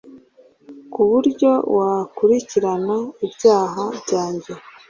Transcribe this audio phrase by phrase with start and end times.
[0.91, 4.51] ku buryo wakurikirana ibyaha byanjye